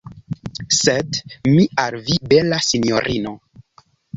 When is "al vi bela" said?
1.85-2.61